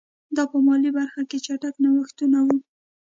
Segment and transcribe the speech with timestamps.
[0.35, 2.57] دا په مالي برخه کې چټک نوښتونه وو.